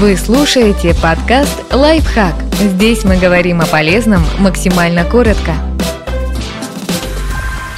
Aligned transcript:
Вы 0.00 0.16
слушаете 0.16 0.94
подкаст 1.02 1.74
«Лайфхак». 1.74 2.32
Здесь 2.60 3.02
мы 3.02 3.16
говорим 3.16 3.60
о 3.60 3.66
полезном 3.66 4.22
максимально 4.38 5.04
коротко. 5.04 5.54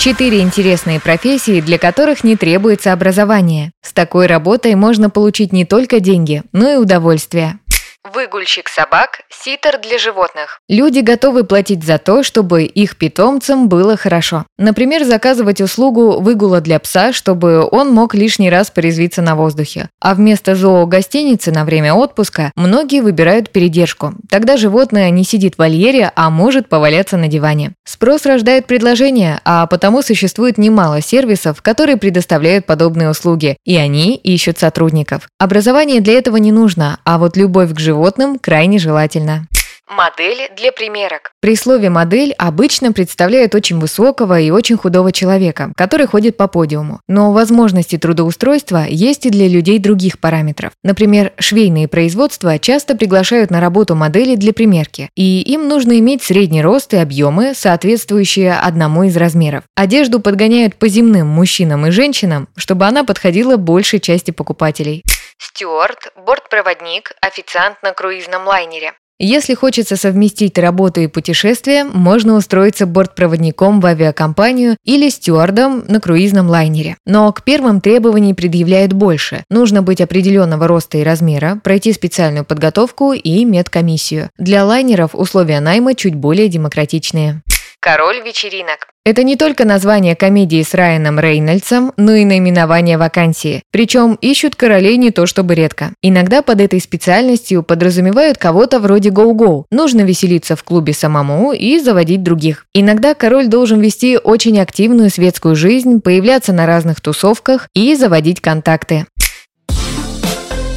Четыре 0.00 0.40
интересные 0.40 0.98
профессии, 0.98 1.60
для 1.60 1.78
которых 1.78 2.24
не 2.24 2.34
требуется 2.34 2.92
образование. 2.92 3.70
С 3.82 3.92
такой 3.92 4.26
работой 4.26 4.74
можно 4.74 5.10
получить 5.10 5.52
не 5.52 5.64
только 5.64 6.00
деньги, 6.00 6.42
но 6.50 6.68
и 6.68 6.76
удовольствие. 6.76 7.60
Выгульщик 8.04 8.68
собак, 8.68 9.22
ситер 9.28 9.80
для 9.82 9.98
животных. 9.98 10.60
Люди 10.68 11.00
готовы 11.00 11.42
платить 11.42 11.84
за 11.84 11.98
то, 11.98 12.22
чтобы 12.22 12.62
их 12.62 12.96
питомцам 12.96 13.68
было 13.68 13.96
хорошо. 13.96 14.46
Например, 14.56 15.04
заказывать 15.04 15.60
услугу 15.60 16.20
выгула 16.20 16.60
для 16.60 16.78
пса, 16.78 17.12
чтобы 17.12 17.68
он 17.70 17.90
мог 17.90 18.14
лишний 18.14 18.50
раз 18.50 18.70
порезвиться 18.70 19.20
на 19.20 19.34
воздухе. 19.34 19.90
А 20.00 20.14
вместо 20.14 20.54
зоогостиницы 20.54 21.50
на 21.50 21.64
время 21.64 21.92
отпуска 21.92 22.52
многие 22.54 23.00
выбирают 23.02 23.50
передержку. 23.50 24.14
Тогда 24.30 24.56
животное 24.56 25.10
не 25.10 25.24
сидит 25.24 25.56
в 25.56 25.58
вольере, 25.58 26.12
а 26.14 26.30
может 26.30 26.68
поваляться 26.68 27.16
на 27.16 27.26
диване. 27.26 27.72
Спрос 27.84 28.26
рождает 28.26 28.66
предложение, 28.66 29.40
а 29.44 29.66
потому 29.66 30.02
существует 30.02 30.56
немало 30.56 31.02
сервисов, 31.02 31.62
которые 31.62 31.96
предоставляют 31.96 32.64
подобные 32.64 33.10
услуги, 33.10 33.56
и 33.64 33.76
они 33.76 34.14
ищут 34.14 34.58
сотрудников. 34.58 35.28
Образование 35.38 36.00
для 36.00 36.14
этого 36.14 36.36
не 36.36 36.52
нужно, 36.52 37.00
а 37.04 37.18
вот 37.18 37.36
любовь 37.36 37.74
к 37.74 37.78
животным 37.78 37.97
животным 37.98 38.38
крайне 38.38 38.78
желательно. 38.78 39.48
Модель 39.90 40.50
для 40.56 40.70
примерок. 40.70 41.32
При 41.40 41.56
слове 41.56 41.88
«модель» 41.88 42.34
обычно 42.36 42.92
представляют 42.92 43.54
очень 43.54 43.78
высокого 43.78 44.38
и 44.38 44.50
очень 44.50 44.76
худого 44.76 45.12
человека, 45.12 45.72
который 45.76 46.06
ходит 46.06 46.36
по 46.36 46.46
подиуму. 46.46 47.00
Но 47.08 47.32
возможности 47.32 47.96
трудоустройства 47.96 48.84
есть 48.86 49.24
и 49.24 49.30
для 49.30 49.48
людей 49.48 49.78
других 49.78 50.18
параметров. 50.20 50.72
Например, 50.84 51.32
швейные 51.38 51.88
производства 51.88 52.58
часто 52.58 52.96
приглашают 52.96 53.50
на 53.50 53.60
работу 53.60 53.94
модели 53.94 54.36
для 54.36 54.52
примерки, 54.52 55.08
и 55.16 55.40
им 55.40 55.66
нужно 55.68 55.98
иметь 55.98 56.22
средний 56.22 56.62
рост 56.62 56.92
и 56.92 56.98
объемы, 56.98 57.54
соответствующие 57.56 58.52
одному 58.52 59.04
из 59.04 59.16
размеров. 59.16 59.64
Одежду 59.74 60.20
подгоняют 60.20 60.76
по 60.76 60.86
земным 60.86 61.28
мужчинам 61.28 61.86
и 61.86 61.90
женщинам, 61.90 62.48
чтобы 62.56 62.84
она 62.84 63.04
подходила 63.04 63.56
большей 63.56 64.00
части 64.00 64.32
покупателей. 64.32 65.02
Стюарт, 65.40 66.12
бортпроводник, 66.16 67.12
официант 67.20 67.76
на 67.82 67.92
круизном 67.92 68.46
лайнере. 68.46 68.94
Если 69.20 69.54
хочется 69.54 69.96
совместить 69.96 70.58
работу 70.58 71.00
и 71.00 71.08
путешествие, 71.08 71.82
можно 71.84 72.34
устроиться 72.34 72.86
бортпроводником 72.86 73.80
в 73.80 73.86
авиакомпанию 73.86 74.76
или 74.84 75.08
стюардом 75.08 75.84
на 75.88 76.00
круизном 76.00 76.48
лайнере. 76.48 76.96
Но 77.04 77.32
к 77.32 77.42
первым 77.42 77.80
требований 77.80 78.34
предъявляют 78.34 78.92
больше. 78.92 79.42
Нужно 79.50 79.82
быть 79.82 80.00
определенного 80.00 80.68
роста 80.68 80.98
и 80.98 81.02
размера, 81.02 81.60
пройти 81.64 81.92
специальную 81.92 82.44
подготовку 82.44 83.12
и 83.12 83.44
медкомиссию. 83.44 84.30
Для 84.38 84.64
лайнеров 84.64 85.16
условия 85.16 85.58
найма 85.58 85.96
чуть 85.96 86.14
более 86.14 86.48
демократичные. 86.48 87.42
Король 87.90 88.20
вечеринок. 88.20 88.88
Это 89.06 89.22
не 89.22 89.36
только 89.36 89.64
название 89.64 90.14
комедии 90.14 90.62
с 90.62 90.74
Райаном 90.74 91.18
Рейнольдсом, 91.18 91.94
но 91.96 92.12
и 92.12 92.26
наименование 92.26 92.98
вакансии. 92.98 93.62
Причем 93.70 94.18
ищут 94.20 94.56
королей 94.56 94.98
не 94.98 95.10
то 95.10 95.24
чтобы 95.24 95.54
редко. 95.54 95.94
Иногда 96.02 96.42
под 96.42 96.60
этой 96.60 96.82
специальностью 96.82 97.62
подразумевают 97.62 98.36
кого-то 98.36 98.78
вроде 98.78 99.08
гоу-гоу. 99.08 99.64
Нужно 99.70 100.02
веселиться 100.02 100.54
в 100.54 100.64
клубе 100.64 100.92
самому 100.92 101.54
и 101.54 101.78
заводить 101.78 102.22
других. 102.22 102.66
Иногда 102.74 103.14
король 103.14 103.46
должен 103.46 103.80
вести 103.80 104.18
очень 104.22 104.60
активную 104.60 105.08
светскую 105.08 105.56
жизнь, 105.56 106.02
появляться 106.02 106.52
на 106.52 106.66
разных 106.66 107.00
тусовках 107.00 107.70
и 107.72 107.94
заводить 107.94 108.42
контакты. 108.42 109.06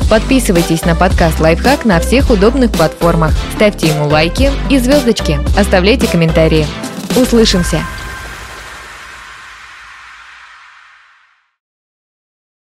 Подписывайтесь 0.10 0.86
на 0.86 0.96
подкаст 0.96 1.42
«Лайфхак» 1.42 1.84
на 1.84 2.00
всех 2.00 2.30
удобных 2.30 2.72
платформах. 2.72 3.34
Ставьте 3.56 3.88
ему 3.88 4.08
лайки 4.08 4.50
и 4.70 4.78
звездочки. 4.78 5.40
Оставляйте 5.58 6.08
комментарии. 6.08 6.66
Услышимся! 7.18 7.86